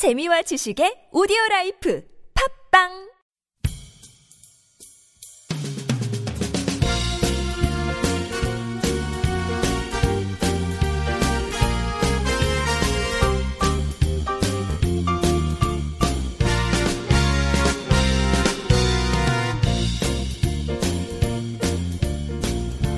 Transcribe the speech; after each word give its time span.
재미와 0.00 0.40
지식의 0.40 1.12
오디오 1.12 1.36
라이프 1.50 2.02
팝빵 2.72 2.88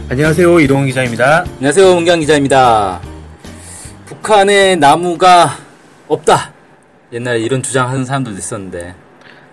안녕하세요 0.08 0.60
이동훈 0.60 0.86
기자입니다. 0.86 1.44
안녕하세요, 1.56 1.94
문경 1.96 2.20
기자입니다. 2.20 3.00
북한에 4.06 4.76
나무가 4.76 5.58
없다. 6.06 6.51
옛날에 7.12 7.40
이런 7.40 7.62
주장하는 7.62 8.04
사람들도 8.04 8.38
있었는데. 8.38 8.94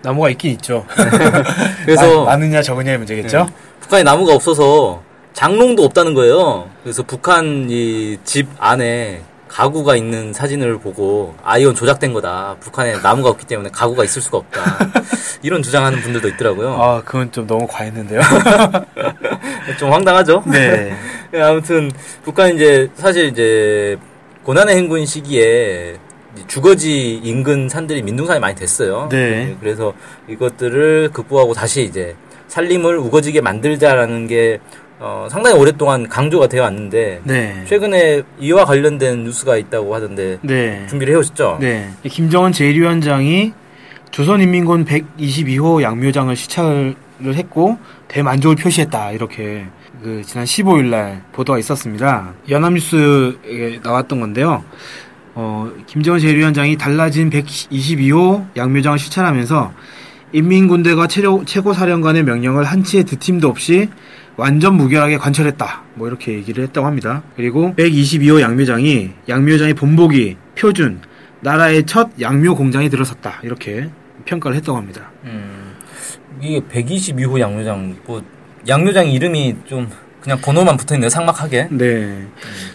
나무가 0.02 0.30
있긴 0.30 0.52
있죠. 0.52 0.86
그래서 1.84 2.20
마- 2.24 2.30
많으냐 2.32 2.62
적으냐의 2.62 2.96
문제겠죠. 2.98 3.38
네. 3.44 3.46
북한에 3.80 4.02
나무가 4.02 4.34
없어서 4.34 5.02
장롱도 5.34 5.84
없다는 5.84 6.14
거예요. 6.14 6.68
그래서 6.82 7.02
북한 7.02 7.66
이 7.70 8.18
집 8.24 8.48
안에 8.58 9.20
가구가 9.48 9.96
있는 9.96 10.32
사진을 10.32 10.78
보고 10.78 11.34
아 11.42 11.58
이건 11.58 11.74
조작된 11.74 12.12
거다. 12.14 12.56
북한에 12.60 12.96
나무가 13.02 13.28
없기 13.30 13.46
때문에 13.46 13.68
가구가 13.70 14.04
있을 14.04 14.22
수가 14.22 14.38
없다. 14.38 14.62
이런 15.42 15.60
주장하는 15.62 16.00
분들도 16.00 16.28
있더라고요. 16.28 16.80
아 16.80 17.02
그건 17.04 17.30
좀 17.32 17.46
너무 17.46 17.66
과했는데요. 17.68 18.20
좀 19.78 19.92
황당하죠? 19.92 20.44
네. 20.46 20.94
예, 21.34 21.40
아무튼 21.42 21.90
북한 22.22 22.54
이제 22.54 22.88
사실 22.94 23.26
이제 23.26 23.98
고난의 24.44 24.76
행군 24.76 25.04
시기에 25.04 25.96
주거지 26.46 27.20
인근 27.22 27.68
산들이 27.68 28.02
민둥산이 28.02 28.40
많이 28.40 28.54
됐어요. 28.54 29.08
네. 29.10 29.16
예, 29.18 29.56
그래서 29.60 29.92
이것들을 30.28 31.10
극복하고 31.12 31.54
다시 31.54 31.84
이제 31.84 32.16
산림을 32.48 32.96
우거지게 32.98 33.40
만들자라는 33.40 34.26
게 34.26 34.60
어, 34.98 35.26
상당히 35.30 35.56
오랫동안 35.58 36.08
강조가 36.08 36.46
되어 36.46 36.64
왔는데 36.64 37.22
네. 37.24 37.64
최근에 37.66 38.22
이와 38.38 38.66
관련된 38.66 39.24
뉴스가 39.24 39.56
있다고 39.56 39.94
하던데 39.94 40.38
네. 40.42 40.86
준비를 40.88 41.14
해오셨죠? 41.14 41.58
네. 41.60 41.90
김정은 42.04 42.52
제1위원장이 42.52 43.52
조선인민군 44.10 44.84
122호 44.84 45.82
양묘장을 45.82 46.34
시찰을 46.36 46.94
했고 47.32 47.78
대만족을 48.08 48.56
표시했다 48.56 49.12
이렇게 49.12 49.66
그 50.02 50.22
지난 50.24 50.44
15일 50.44 50.86
날 50.86 51.22
보도가 51.32 51.58
있었습니다. 51.58 52.34
연합뉴스에 52.48 53.80
나왔던 53.82 54.20
건데요. 54.20 54.64
어, 55.34 55.70
김정은 55.86 56.20
제1위원장이 56.20 56.78
달라진 56.78 57.30
122호 57.30 58.56
양묘장을 58.56 58.98
시찰하면서 58.98 59.72
인민군대가 60.32 61.06
최고, 61.06 61.44
최고 61.44 61.72
사령관의 61.72 62.24
명령을 62.24 62.64
한치의 62.64 63.04
드팀도 63.04 63.48
없이 63.48 63.88
완전 64.36 64.74
무결하게 64.74 65.18
관철했다. 65.18 65.82
뭐 65.94 66.08
이렇게 66.08 66.32
얘기를 66.32 66.64
했다고 66.64 66.86
합니다. 66.86 67.22
그리고 67.36 67.74
122호 67.76 68.40
양묘장이 68.40 69.10
양묘장의 69.28 69.74
본보기, 69.74 70.36
표준, 70.56 71.00
나라의 71.40 71.84
첫 71.86 72.10
양묘 72.20 72.54
공장이 72.54 72.88
들어섰다. 72.88 73.40
이렇게 73.42 73.90
평가를 74.24 74.56
했다고 74.58 74.78
합니다. 74.78 75.10
음, 75.24 75.74
이게 76.40 76.60
122호 76.60 77.40
양묘장 77.40 77.96
뭐 78.06 78.22
양묘장 78.68 79.10
이름이 79.10 79.56
좀 79.66 79.90
그냥 80.20 80.38
번호만 80.40 80.76
붙어 80.76 80.94
있네요. 80.94 81.08
삭막하게. 81.08 81.68
네. 81.70 82.26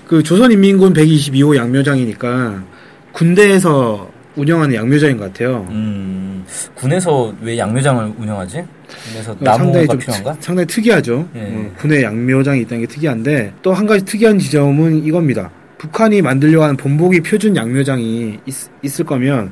그 0.08 0.24
조선인민군 0.24 0.94
122호 0.94 1.56
양묘장이니까 1.56 2.64
군대에서 3.12 4.10
운영하는 4.36 4.76
양묘장인 4.76 5.18
것 5.18 5.32
같아요. 5.32 5.66
음, 5.70 6.44
군에서 6.73 7.34
왜 7.42 7.58
양묘장을 7.58 8.14
운영하지? 8.18 8.64
군에서 9.12 9.34
상당히 9.46 9.58
나무가 9.58 9.86
좀 9.88 9.98
필요한가? 10.00 10.34
트- 10.34 10.38
상당히 10.42 10.68
특이하죠. 10.68 11.30
예. 11.36 11.40
어, 11.42 11.72
군에 11.78 12.04
양묘장이 12.04 12.61
있다는 12.61 12.82
게 12.82 12.88
특이한데 12.88 13.54
또 13.61 13.72
한 13.73 13.86
가지 13.86 14.04
특이한 14.04 14.38
지점은 14.39 15.05
이겁니다. 15.05 15.50
북한이 15.78 16.22
만들려고 16.22 16.64
하는 16.64 16.76
본보기 16.76 17.22
표준 17.22 17.55
양묘장이 17.55 18.39
있, 18.84 19.00
을 19.00 19.05
거면 19.05 19.52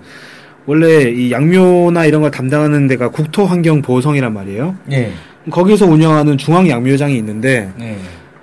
원래 0.65 1.09
이 1.09 1.31
양묘나 1.31 2.05
이런 2.05 2.21
걸 2.21 2.31
담당하는 2.31 2.87
데가 2.87 3.09
국토환경보호성이란 3.09 4.33
말이에요. 4.33 4.75
예. 4.91 5.11
거기서 5.49 5.85
운영하는 5.85 6.37
중앙 6.37 6.69
양묘장이 6.69 7.17
있는데 7.17 7.71
네. 7.77 7.97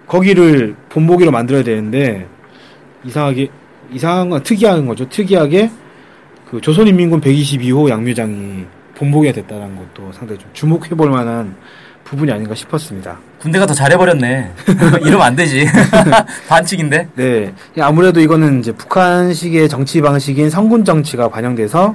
거기를 0.06 0.74
본보기로 0.88 1.30
만들어야 1.30 1.62
되는데 1.62 2.26
이상하게 3.04 3.48
이상한 3.92 4.30
건 4.30 4.42
특이한 4.42 4.86
거죠. 4.86 5.08
특이하게 5.08 5.70
그 6.50 6.60
조선인민군 6.60 7.20
122호 7.20 7.88
양묘장이 7.88 8.64
본보기가 8.96 9.32
됐다는 9.34 9.76
것도 9.76 10.12
상당히 10.12 10.38
좀 10.38 10.50
주목해 10.52 10.90
볼 10.90 11.10
만한 11.10 11.54
부분이 12.04 12.30
아닌가 12.32 12.54
싶었습니다. 12.54 13.18
군대가 13.38 13.64
더 13.66 13.72
잘해버렸네. 13.72 14.52
이러면 15.02 15.22
안 15.22 15.36
되지. 15.36 15.66
반칙인데? 16.48 17.08
네. 17.14 17.54
아무래도 17.80 18.20
이거는 18.20 18.60
이제 18.60 18.72
북한식의 18.72 19.68
정치 19.68 20.00
방식인 20.00 20.50
성군 20.50 20.84
정치가 20.84 21.28
반영돼서 21.28 21.94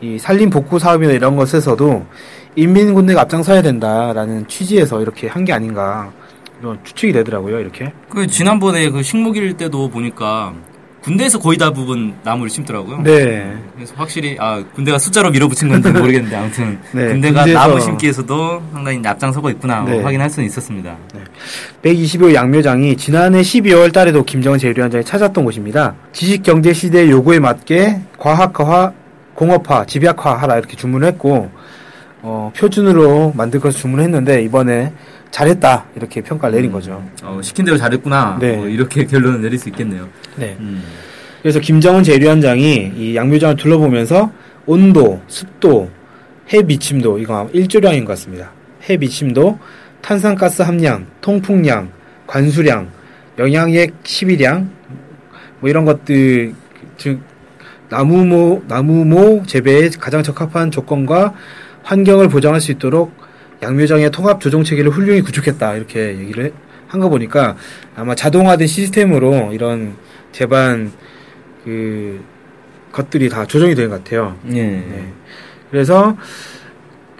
이 0.00 0.18
산림 0.18 0.50
복구 0.50 0.78
사업이나 0.78 1.12
이런 1.12 1.36
것에서도 1.36 2.04
인민군대가 2.56 3.22
앞장서야 3.22 3.62
된다라는 3.62 4.46
취지에서 4.48 5.00
이렇게 5.00 5.28
한 5.28 5.44
게 5.44 5.52
아닌가 5.52 6.10
이런 6.60 6.78
추측이 6.84 7.12
되더라고요. 7.12 7.58
이렇게. 7.60 7.92
그, 8.08 8.26
지난번에 8.26 8.88
그 8.90 9.02
식목일 9.02 9.54
때도 9.56 9.88
보니까 9.88 10.52
군대에서 11.02 11.40
거의 11.40 11.58
대부분 11.58 12.14
나무를 12.22 12.48
심더라고요. 12.48 13.02
네. 13.02 13.52
그래서 13.74 13.92
확실히, 13.96 14.36
아, 14.38 14.62
군대가 14.72 14.96
숫자로 15.00 15.30
밀어붙인 15.32 15.68
건지 15.68 15.90
모르겠는데, 15.90 16.36
아무튼. 16.36 16.78
네, 16.92 17.08
군대가 17.08 17.44
군대에서- 17.44 17.52
나무 17.54 17.80
심기에서도 17.80 18.62
상당히 18.72 19.02
앞장서고 19.04 19.50
있구나. 19.50 19.82
네. 19.82 20.00
확인할 20.00 20.30
수는 20.30 20.46
있었습니다. 20.46 20.96
125 21.82 22.32
양묘장이 22.34 22.96
지난해 22.96 23.40
12월 23.40 23.92
달에도 23.92 24.22
김정은 24.22 24.58
제1위원장이 24.60 25.04
찾았던 25.04 25.44
곳입니다. 25.44 25.96
지식 26.12 26.44
경제 26.44 26.72
시대의 26.72 27.10
요구에 27.10 27.40
맞게 27.40 28.02
과학화, 28.18 28.92
공업화, 29.34 29.84
집약화하라 29.86 30.58
이렇게 30.58 30.76
주문을 30.76 31.08
했고 31.08 31.50
어, 32.22 32.52
표준으로 32.56 33.32
만들 33.36 33.60
것을 33.60 33.80
주문했는데 33.80 34.42
이번에 34.42 34.92
잘했다 35.30 35.86
이렇게 35.96 36.20
평가를 36.20 36.54
내린 36.54 36.70
거죠. 36.70 37.02
어, 37.22 37.40
시킨 37.42 37.64
대로 37.64 37.76
잘했구나. 37.76 38.38
네. 38.40 38.56
뭐 38.56 38.68
이렇게 38.68 39.04
결론을 39.06 39.42
내릴 39.42 39.58
수 39.58 39.68
있겠네요. 39.68 40.08
네. 40.36 40.56
음. 40.60 40.82
그래서 41.42 41.58
김정은 41.58 42.02
제1위원장이 42.02 42.96
이 42.96 43.16
양묘장을 43.16 43.56
둘러보면서 43.56 44.30
온도, 44.66 45.20
습도, 45.26 45.90
해 46.52 46.62
미침도 46.62 47.18
이거 47.18 47.48
일조량인 47.52 48.04
것 48.04 48.12
같습니다. 48.12 48.52
해 48.88 48.96
미침도, 48.96 49.58
탄산가스 50.00 50.62
함량, 50.62 51.06
통풍량, 51.20 51.90
관수량, 52.26 52.88
영양액 53.38 53.94
시비량 54.04 54.70
뭐 55.60 55.70
이런 55.70 55.84
것들 55.84 56.54
즉 56.96 57.20
나무모 57.88 58.62
나무모 58.68 59.42
재배에 59.46 59.90
가장 59.98 60.22
적합한 60.22 60.70
조건과 60.70 61.34
환경을 61.82 62.28
보장할 62.28 62.60
수 62.60 62.70
있도록 62.72 63.12
양묘장의 63.62 64.10
통합 64.10 64.40
조정 64.40 64.64
체계를 64.64 64.90
훌륭히 64.90 65.20
구축했다 65.22 65.74
이렇게 65.74 66.18
얘기를 66.18 66.52
한 66.88 67.00
거 67.00 67.08
보니까 67.08 67.56
아마 67.96 68.14
자동화된 68.14 68.66
시스템으로 68.66 69.52
이런 69.54 69.94
제반 70.32 70.92
그 71.64 72.22
것들이 72.92 73.30
다 73.30 73.46
조정이 73.46 73.74
된 73.74 73.88
것 73.88 74.04
같아요. 74.04 74.36
예. 74.50 74.62
네. 74.62 75.12
그래서 75.70 76.16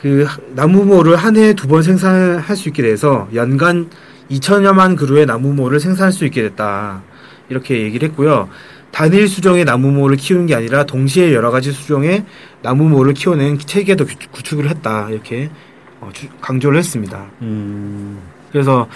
그 0.02 0.26
나무모를 0.54 1.16
한 1.16 1.36
해에 1.36 1.54
두 1.54 1.68
번 1.68 1.82
생산할 1.82 2.54
수 2.54 2.68
있게 2.68 2.82
돼서 2.82 3.28
연간 3.34 3.88
2천여만 4.30 4.96
그루의 4.98 5.24
나무모를 5.24 5.80
생산할 5.80 6.12
수 6.12 6.26
있게 6.26 6.42
됐다. 6.42 7.02
이렇게 7.48 7.80
얘기를 7.80 8.08
했고요. 8.10 8.48
단일 8.92 9.26
수종의 9.26 9.64
나무모를 9.64 10.16
키우는 10.16 10.46
게 10.46 10.54
아니라 10.54 10.84
동시에 10.84 11.32
여러 11.32 11.50
가지 11.50 11.72
수종의 11.72 12.24
나무모를 12.62 13.14
키워낸 13.14 13.58
체계도 13.58 14.06
구- 14.06 14.14
구축을 14.30 14.68
했다. 14.68 15.08
이렇게 15.10 15.50
어, 16.00 16.10
주- 16.12 16.28
강조를 16.40 16.78
했습니다. 16.78 17.24
음. 17.40 18.18
그래서 18.52 18.86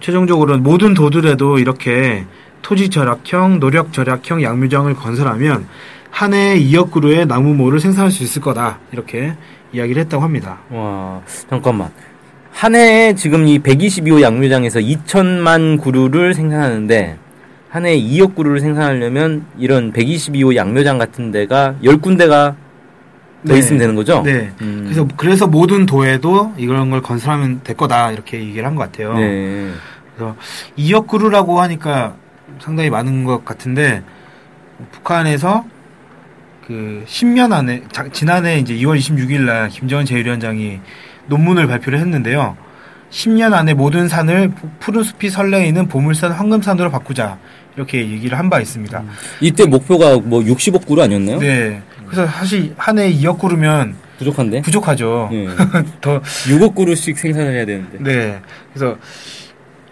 최종적으로는 0.00 0.62
모든 0.62 0.92
도들에도 0.92 1.58
이렇게 1.58 2.26
토지 2.60 2.90
절약형, 2.90 3.58
노력 3.60 3.92
절약형 3.92 4.42
양묘장을 4.42 4.92
건설하면 4.94 5.66
한 6.10 6.34
해에 6.34 6.58
2억 6.58 6.90
그루의 6.90 7.26
나무모를 7.26 7.80
생산할 7.80 8.10
수 8.10 8.22
있을 8.22 8.42
거다. 8.42 8.78
이렇게 8.92 9.34
이야기를 9.72 10.02
했다고 10.02 10.22
합니다. 10.22 10.58
와, 10.70 11.20
잠깐만. 11.48 11.90
한 12.50 12.74
해에 12.74 13.14
지금 13.14 13.46
이 13.46 13.58
122호 13.60 14.20
양묘장에서 14.20 14.80
2천만 14.80 15.80
구루를 15.80 16.34
생산하는데, 16.34 17.16
한 17.70 17.84
해에 17.84 17.98
2억 18.00 18.34
구루를 18.34 18.60
생산하려면 18.60 19.44
이런 19.58 19.92
122호 19.92 20.56
양묘장 20.56 20.96
같은 20.98 21.30
데가 21.30 21.74
10군데가 21.82 22.54
더 23.46 23.52
네. 23.52 23.58
있으면 23.58 23.78
되는 23.78 23.94
거죠? 23.94 24.22
네. 24.22 24.50
음. 24.62 24.82
그래서 24.84 25.06
그래서 25.16 25.46
모든 25.46 25.86
도에도 25.86 26.52
이런 26.56 26.90
걸 26.90 27.02
건설하면 27.02 27.60
될 27.62 27.76
거다. 27.76 28.10
이렇게 28.12 28.40
얘기를 28.40 28.64
한 28.64 28.74
것 28.74 28.82
같아요. 28.90 29.14
네. 29.14 29.70
그래서 30.16 30.34
2억 30.78 31.06
그루라고 31.06 31.60
하니까 31.60 32.16
상당히 32.58 32.90
많은 32.90 33.24
것 33.24 33.44
같은데 33.44 34.02
북한에서 34.92 35.64
그 36.66 37.04
10년 37.06 37.52
안에 37.52 37.82
자- 37.92 38.08
지난해 38.12 38.58
이제 38.58 38.74
2월 38.74 38.98
26일 38.98 39.40
날 39.42 39.68
김정은 39.68 40.04
제1위원장이 40.04 40.80
논문을 41.26 41.66
발표를 41.66 41.98
했는데요. 42.00 42.56
10년 43.10 43.54
안에 43.54 43.72
모든 43.74 44.08
산을 44.08 44.50
푸- 44.50 44.68
푸른 44.80 45.02
숲이 45.02 45.30
설레이는 45.30 45.86
보물산 45.88 46.32
황금산으로 46.32 46.90
바꾸자 46.90 47.38
이렇게 47.78 47.98
얘기를 48.10 48.36
한 48.36 48.48
바 48.50 48.60
있습니다. 48.60 49.02
이때 49.40 49.64
목표가 49.66 50.16
뭐 50.18 50.40
60억 50.40 50.84
구루 50.86 51.02
아니었나요? 51.02 51.38
네. 51.38 51.80
그래서 52.08 52.26
사실 52.26 52.74
한 52.76 52.98
해에 52.98 53.12
2억 53.12 53.38
그루면 53.38 53.94
부족한데? 54.18 54.62
부족하죠. 54.62 55.28
예. 55.32 55.46
더 56.00 56.20
6억 56.48 56.74
구루씩 56.74 57.16
생산을 57.18 57.52
해야 57.52 57.64
되는데. 57.66 57.98
네. 58.00 58.40
그래서 58.74 58.96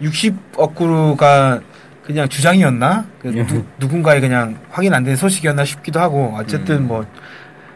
60억 0.01 0.75
그루가 0.75 1.61
그냥 2.03 2.27
주장이었나? 2.27 3.05
그 3.21 3.27
누, 3.27 3.63
누군가의 3.79 4.21
그냥 4.21 4.57
확인 4.71 4.93
안 4.93 5.03
된 5.03 5.15
소식이었나 5.15 5.63
싶기도 5.63 5.99
하고 5.99 6.33
어쨌든 6.37 6.87
뭐 6.87 7.05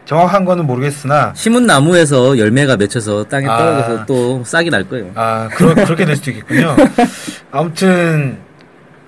정확한 0.04 0.44
거는 0.44 0.66
모르겠으나 0.66 1.32
심은 1.36 1.64
나무에서 1.66 2.36
열매가 2.36 2.76
맺혀서 2.76 3.24
땅에 3.24 3.46
아. 3.46 3.56
떨어져서 3.56 4.06
또 4.06 4.42
싹이 4.44 4.68
날 4.68 4.82
거예요. 4.88 5.12
아 5.14 5.48
그러, 5.54 5.74
그렇게 5.74 6.04
될 6.04 6.16
수도 6.16 6.32
있겠군요. 6.32 6.74
아무튼 7.52 8.38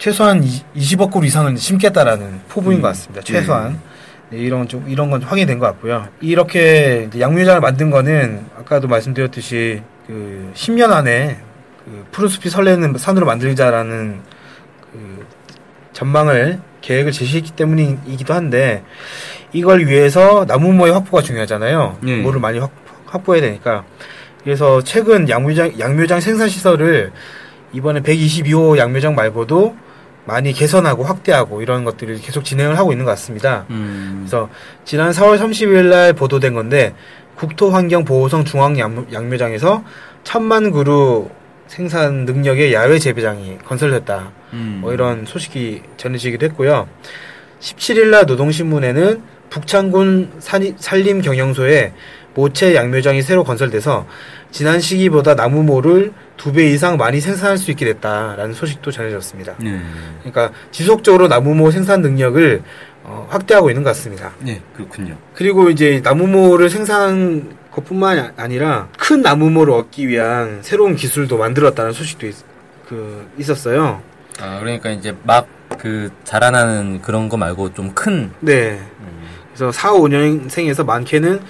최소한 0.05 0.45
20억 0.77 1.11
그루 1.11 1.25
이상은 1.25 1.57
심겠다라는 1.57 2.43
포부인 2.51 2.83
것 2.83 2.89
같습니다. 2.89 3.23
최소한 3.23 3.81
네, 4.29 4.37
이런 4.37 4.69
좀 4.69 4.85
이런 4.87 5.11
건 5.11 5.23
확인이 5.23 5.47
된것 5.47 5.67
같고요. 5.67 6.09
이렇게 6.21 7.07
이제 7.09 7.21
양묘장을 7.21 7.59
만든 7.63 7.91
거는 7.91 8.45
아까도 8.59 8.87
말씀드렸듯이 8.87 9.81
그 10.07 10.53
10년 10.55 10.93
안에 10.93 11.39
그 11.87 12.05
푸른 12.13 12.29
숲이 12.29 12.51
설레는 12.51 12.99
산으로 12.99 13.25
만들자라는 13.25 14.21
그 14.93 15.27
전망을 15.95 16.61
계획을 16.83 17.11
제시했기 17.11 17.53
때문이기도 17.53 18.35
한데 18.35 18.85
이걸 19.55 19.87
위해서 19.87 20.45
나무모의 20.47 20.93
확보가 20.93 21.23
중요하잖아요. 21.23 21.97
네. 22.03 22.19
모를 22.19 22.41
많이 22.41 22.59
확, 22.59 22.73
확보해야 23.07 23.41
되니까. 23.41 23.87
그래서 24.43 24.83
최근 24.83 25.31
양묘장 25.31 25.79
양묘장 25.79 26.21
생산 26.21 26.51
시설을 26.51 27.11
이번에 27.73 28.01
122호 28.03 28.77
양묘장 28.77 29.15
말고도 29.15 29.84
많이 30.27 30.53
개선하고 30.53 31.05
확대하고 31.05 31.61
이런 31.63 31.85
것들을 31.85 32.19
계속 32.21 32.45
진행을 32.45 32.79
하고 32.79 32.93
있는 32.93 33.05
것 33.05 33.11
같습니다. 33.13 33.67
음. 33.71 34.21
그래서 34.23 34.49
지난 34.85 35.11
4월 35.11 35.39
30일 35.39 35.85
날 35.91 36.13
보도된 36.15 36.55
건데 36.55 36.95
국토환경보호성 37.37 38.45
중앙 38.45 38.79
양- 38.79 39.07
양묘장에서 39.13 39.85
천만 40.23 40.71
그루 40.71 41.29
생산 41.67 42.25
능력의 42.25 42.73
야외 42.73 42.99
재배장이 42.99 43.59
건설됐다. 43.67 44.31
음. 44.55 44.79
뭐 44.81 44.93
이런 44.95 45.27
소식이 45.27 45.83
전해지기도 45.97 46.47
했고요. 46.47 46.89
17일 47.61 48.07
날 48.09 48.25
노동신문에는 48.27 49.23
북창군 49.51 50.33
산림경영소에 50.79 51.93
모체 52.35 52.75
양묘장이 52.75 53.23
새로 53.23 53.45
건설돼서 53.45 54.07
지난 54.51 54.81
시기보다 54.81 55.35
나무 55.35 55.63
모를 55.63 56.13
두 56.45 56.53
배 56.53 56.67
이상 56.67 56.99
많이 56.99 57.21
생산할 57.21 57.57
수 57.57 57.71
있게 57.71 57.87
됐다라는 57.87 58.53
소식도 58.53 58.91
전해졌습니다. 58.91 59.55
네. 59.61 59.81
그러니까 60.21 60.51
지속적으로 60.73 61.27
나무모 61.27 61.71
생산 61.71 62.03
능력을 62.03 62.63
어, 63.05 63.27
확대하고 63.31 63.71
있는 63.71 63.83
것 63.83 63.91
같습니다. 63.91 64.33
네, 64.41 64.61
그렇군요. 64.77 65.17
그리고 65.35 65.71
이제 65.71 66.03
나무모를 66.05 66.69
생산한 66.69 67.57
것뿐만 67.71 68.35
아니라 68.37 68.89
큰 68.99 69.23
나무모를 69.23 69.73
얻기 69.73 70.07
위한 70.07 70.59
새로운 70.61 70.97
기술도 70.97 71.39
만들었다는 71.39 71.93
소식도 71.93 72.27
있, 72.27 72.35
그, 72.87 73.27
있었어요. 73.39 74.03
아, 74.39 74.59
그러니까 74.61 74.91
이제 74.91 75.17
막 75.23 75.47
그 75.79 76.11
자라나는 76.25 77.03
그런 77.03 77.29
거 77.29 77.37
말고 77.37 77.75
좀 77.75 77.93
큰. 77.95 78.31
네. 78.41 78.81
그래서 79.49 79.73
4, 79.73 79.93
5년생에서 79.93 80.85
많게는 80.85 81.41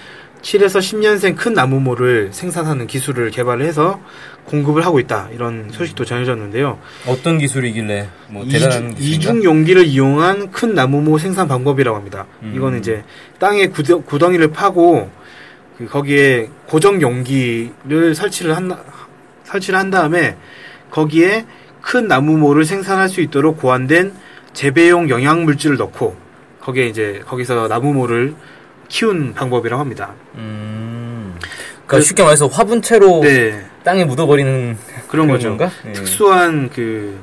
7에서 0.44 0.78
10년생 0.78 1.36
큰 1.36 1.54
나무모를 1.54 2.28
생산하는 2.32 2.86
기술을 2.86 3.30
개발을 3.30 3.64
해서 3.64 3.98
공급을 4.44 4.84
하고 4.84 5.00
있다. 5.00 5.30
이런 5.32 5.70
소식도 5.70 6.04
전해졌는데요. 6.04 6.78
어떤 7.06 7.38
기술이길래 7.38 8.08
뭐 8.28 8.44
대단한? 8.46 8.94
이중 8.98 9.42
용기를 9.42 9.86
이용한 9.86 10.52
큰 10.52 10.74
나무모 10.74 11.16
생산 11.16 11.48
방법이라고 11.48 11.96
합니다. 11.96 12.26
음. 12.42 12.52
이거는 12.54 12.78
이제 12.80 13.02
땅에 13.38 13.68
구덩, 13.68 14.02
구덩이를 14.02 14.48
파고 14.48 15.10
그 15.78 15.86
거기에 15.86 16.50
고정 16.66 17.00
용기를 17.00 18.14
설치를 18.14 18.54
한 18.54 18.76
설치를 19.44 19.78
한 19.78 19.90
다음에 19.90 20.36
거기에 20.90 21.46
큰 21.80 22.06
나무모를 22.06 22.66
생산할 22.66 23.08
수 23.08 23.22
있도록 23.22 23.58
고안된 23.58 24.12
재배용 24.52 25.08
영양 25.08 25.44
물질을 25.44 25.78
넣고 25.78 26.16
거기에 26.60 26.86
이제 26.86 27.22
거기서 27.26 27.66
나무모를 27.68 28.34
키운 28.88 29.34
방법이라고 29.34 29.80
합니다. 29.80 30.14
음. 30.34 31.34
그러니까 31.86 32.06
쉽게 32.06 32.22
말해서 32.22 32.46
화분채로 32.46 33.20
네, 33.22 33.64
땅에 33.82 34.04
묻어버리는 34.04 34.76
그런 35.08 35.28
거죠. 35.28 35.50
건가? 35.50 35.70
네. 35.84 35.92
특수한 35.92 36.70
그 36.70 37.20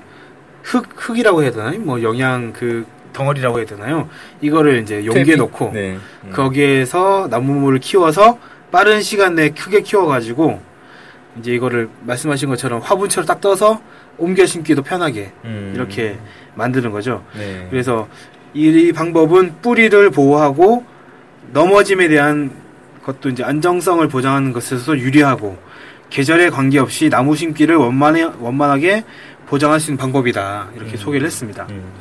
흙, 0.64 0.88
흙이라고 0.96 1.44
해야 1.44 1.52
되나요? 1.52 1.80
뭐 1.80 2.02
영양 2.04 2.54
그 2.54 2.86
덩어리라고 3.14 3.58
해야 3.58 3.66
되나요? 3.66 4.08
이거를 4.42 4.82
이제 4.82 5.06
용기에 5.06 5.24
퇴비? 5.24 5.38
넣고 5.38 5.72
네. 5.74 5.98
음. 6.24 6.32
거기에서 6.32 7.28
나무모를 7.30 7.80
키워서 7.80 8.38
빠른 8.72 9.02
시간 9.02 9.36
내에 9.36 9.50
크게 9.50 9.82
키워가지고 9.82 10.62
이제 11.40 11.52
이거를 11.54 11.90
말씀하신 12.02 12.50
것처럼 12.50 12.82
화분처럼 12.82 13.26
딱 13.26 13.42
떠서 13.42 13.82
옮겨 14.18 14.46
심기도 14.46 14.82
편하게 14.82 15.32
음. 15.44 15.74
이렇게 15.76 16.20
만드는 16.56 16.92
거죠. 16.92 17.24
네. 17.38 17.68
그래서 17.70 18.08
이 18.54 18.92
방법은 18.94 19.56
뿌리를 19.62 20.10
보호하고 20.12 20.86
넘어짐에 21.54 22.08
대한 22.08 22.52
것도 23.04 23.30
이제 23.30 23.44
안정성을 23.44 24.08
보장하는 24.08 24.54
것에서 24.54 24.98
유리하고 24.98 25.58
계절에 26.10 26.50
관계없이 26.50 27.10
나무 27.10 27.36
심기를 27.36 27.76
원만해, 27.76 28.24
원만하게 28.40 29.06
보장할 29.48 29.80
수 29.80 29.92
있는 29.92 29.98
방법이다. 29.98 30.70
이렇게 30.76 30.98
소개를 30.98 31.26
했습니다. 31.26 31.68
음. 31.70 31.92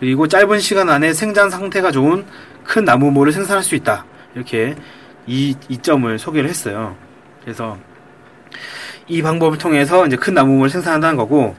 그리고 0.00 0.26
짧은 0.26 0.58
시간 0.58 0.88
안에 0.88 1.12
생장 1.12 1.48
상태가 1.48 1.90
좋은 1.90 2.24
큰 2.64 2.84
나무모를 2.84 3.32
생산할 3.32 3.62
수 3.62 3.74
있다. 3.74 4.04
이렇게 4.34 4.74
이, 5.26 5.56
이 5.68 5.78
점을 5.78 6.18
소개를 6.18 6.48
했어요. 6.48 6.96
그래서 7.42 7.78
이 9.06 9.22
방법을 9.22 9.58
통해서 9.58 10.06
이제 10.06 10.16
큰 10.16 10.34
나무모를 10.34 10.70
생산한다는 10.70 11.16
거고, 11.16 11.56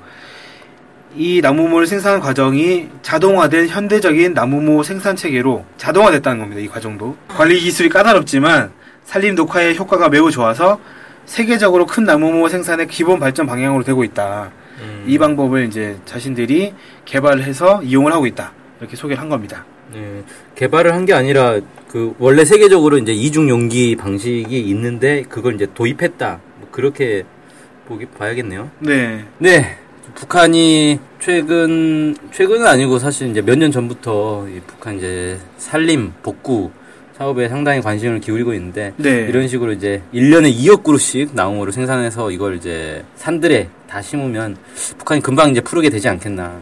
이 1.15 1.41
나무모를 1.41 1.85
생산하는 1.85 2.21
과정이 2.23 2.89
자동화된 3.01 3.67
현대적인 3.67 4.33
나무모 4.33 4.81
생산 4.83 5.15
체계로 5.15 5.63
자동화됐다는 5.77 6.39
겁니다. 6.39 6.61
이 6.61 6.67
과정도. 6.67 7.15
관리 7.27 7.59
기술이 7.59 7.89
까다롭지만 7.89 8.71
산림 9.05 9.35
녹화의 9.35 9.77
효과가 9.77 10.09
매우 10.09 10.31
좋아서 10.31 10.79
세계적으로 11.25 11.85
큰 11.85 12.03
나무모 12.05 12.49
생산의 12.49 12.87
기본 12.87 13.19
발전 13.19 13.45
방향으로 13.45 13.83
되고 13.83 14.03
있다. 14.03 14.51
음. 14.81 15.03
이 15.07 15.17
방법을 15.17 15.65
이제 15.67 15.97
자신들이 16.05 16.73
개발을 17.05 17.43
해서 17.43 17.81
이용을 17.83 18.11
하고 18.11 18.25
있다. 18.25 18.51
이렇게 18.79 18.95
소개를 18.95 19.21
한 19.21 19.29
겁니다. 19.29 19.65
네, 19.93 20.23
개발을 20.55 20.93
한 20.93 21.05
게 21.05 21.13
아니라 21.13 21.59
그 21.89 22.15
원래 22.17 22.43
세계적으로 22.43 22.97
이제 22.97 23.11
이중 23.13 23.47
용기 23.49 23.95
방식이 23.95 24.59
있는데 24.59 25.21
그걸 25.29 25.53
이제 25.53 25.67
도입했다. 25.75 26.39
뭐 26.59 26.67
그렇게 26.71 27.23
보기 27.87 28.07
봐야겠네요. 28.07 28.71
네. 28.79 29.25
네. 29.37 29.77
북한이 30.15 30.99
최근 31.19 32.15
최근은 32.31 32.65
아니고 32.65 32.99
사실 32.99 33.29
이제 33.29 33.41
몇 33.41 33.55
년 33.57 33.71
전부터 33.71 34.47
이 34.49 34.59
북한 34.65 34.97
이제 34.97 35.37
산림 35.57 36.13
복구 36.21 36.71
사업에 37.17 37.47
상당히 37.47 37.81
관심을 37.81 38.19
기울이고 38.19 38.53
있는데 38.53 38.93
네. 38.97 39.27
이런 39.29 39.47
식으로 39.47 39.71
이제 39.71 40.01
1년에 40.13 40.53
2억 40.55 40.83
그루씩 40.83 41.31
나무를 41.33 41.71
생산해서 41.71 42.31
이걸 42.31 42.55
이제 42.57 43.03
산들에 43.15 43.69
다 43.87 44.01
심으면 44.01 44.57
북한이 44.97 45.21
금방 45.21 45.51
이제 45.51 45.61
푸르게 45.61 45.89
되지 45.89 46.09
않겠나 46.09 46.59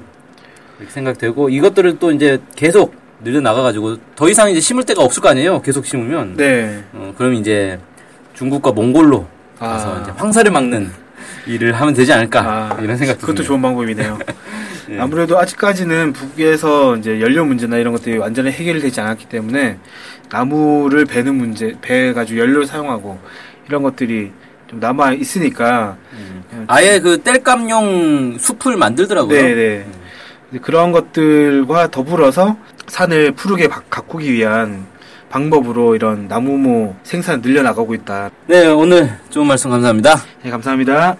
이렇게 0.77 0.91
생각되고 0.93 1.49
이것들을 1.49 1.99
또 1.99 2.11
이제 2.11 2.39
계속 2.55 2.93
늘려 3.23 3.39
나가가지고 3.39 3.97
더 4.15 4.27
이상 4.29 4.49
이제 4.49 4.59
심을 4.59 4.83
데가 4.83 5.03
없을 5.03 5.21
거 5.21 5.29
아니에요 5.29 5.61
계속 5.61 5.85
심으면 5.85 6.35
네. 6.35 6.83
어, 6.93 7.13
그럼 7.17 7.33
이제 7.35 7.79
중국과 8.33 8.71
몽골로 8.73 9.25
가서 9.57 9.95
아. 9.95 10.01
이제 10.01 10.11
황사를 10.15 10.51
막는 10.51 10.91
일을 11.47 11.73
하면 11.73 11.93
되지 11.93 12.13
않을까 12.13 12.41
아, 12.77 12.81
이런 12.81 12.97
생각 12.97 13.19
그것도. 13.19 13.43
좋은 13.43 13.61
방법이네요. 13.61 14.19
예. 14.91 14.99
아무래도 14.99 15.39
아직까지는 15.39 16.13
북에서 16.13 16.97
이제 16.97 17.19
연료 17.21 17.45
문제나 17.45 17.77
이런 17.77 17.93
것들이 17.93 18.17
완전히 18.17 18.51
해결되지 18.51 18.99
않았기 19.01 19.25
때문에 19.29 19.77
나무를 20.29 21.05
베는 21.05 21.35
문제, 21.35 21.75
배 21.81 22.13
가지고 22.13 22.39
연료를 22.41 22.65
사용하고 22.65 23.19
이런 23.67 23.83
것들이 23.83 24.31
좀 24.69 24.79
남아 24.79 25.13
있으니까 25.13 25.97
음. 26.13 26.65
아예 26.67 26.99
그 26.99 27.21
땔감용 27.23 28.37
숲을 28.39 28.77
만들더라고요. 28.77 29.41
네네 29.41 29.85
그런 30.61 30.91
것들과 30.91 31.87
더불어서 31.91 32.57
산을 32.87 33.31
푸르게 33.33 33.67
바- 33.69 33.81
가꾸기 33.89 34.33
위한 34.33 34.85
방법으로 35.31 35.95
이런 35.95 36.27
나무모 36.27 36.93
생산 37.03 37.41
늘려나가고 37.41 37.95
있다. 37.95 38.29
네, 38.47 38.67
오늘 38.67 39.17
좋은 39.29 39.47
말씀 39.47 39.71
감사합니다. 39.71 40.21
네, 40.43 40.51
감사합니다. 40.51 41.17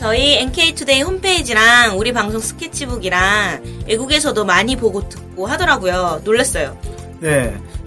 저희 0.00 0.36
NK투데이 0.36 1.02
홈페이지랑 1.02 1.98
우리 1.98 2.12
방송 2.12 2.40
스케치북이랑 2.40 3.84
외국에서도 3.88 4.44
많이 4.44 4.76
보고 4.76 5.06
듣고 5.08 5.46
하더라고요. 5.46 6.22
놀랐어요. 6.24 6.78
네. 7.20 7.54